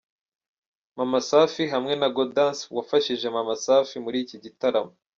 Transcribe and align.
Mama 0.97 1.19
Safi 1.29 1.63
hamwe 1.73 1.93
na 2.01 2.09
Gaudence 2.15 2.63
wafashije 2.75 3.25
Maman 3.35 3.59
Safi 3.65 3.95
muri 4.05 4.17
iki 4.23 4.37
gitaramo. 4.45 4.93